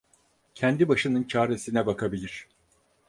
Kendi 0.55 0.87
başının 0.89 1.23
çaresine 1.23 1.85
bakabilir. 1.85 2.47